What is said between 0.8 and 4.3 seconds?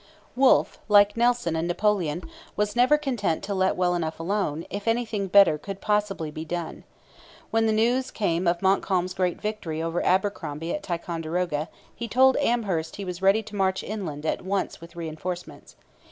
like Nelson and Napoleon, was never content to 'let well enough